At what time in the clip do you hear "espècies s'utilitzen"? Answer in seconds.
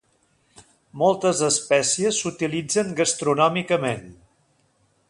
1.49-2.91